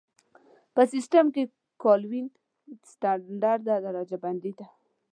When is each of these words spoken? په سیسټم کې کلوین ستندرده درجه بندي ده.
په 0.73 0.81
سیسټم 0.93 1.25
کې 1.35 1.43
کلوین 1.83 2.27
ستندرده 2.91 3.75
درجه 3.85 4.17
بندي 4.23 4.51
ده. 4.59 4.65